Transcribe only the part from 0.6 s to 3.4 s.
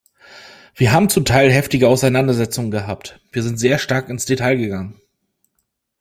Wir haben zum Teil heftige Auseinandersetzungen gehabt,